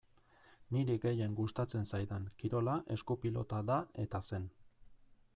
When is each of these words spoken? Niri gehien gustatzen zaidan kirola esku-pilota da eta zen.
Niri 0.75 0.93
gehien 1.01 1.35
gustatzen 1.39 1.85
zaidan 1.97 2.25
kirola 2.43 2.75
esku-pilota 2.95 3.59
da 3.67 3.77
eta 4.05 4.23
zen. 4.31 4.49